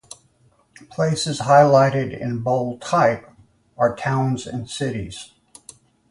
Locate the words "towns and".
3.95-4.67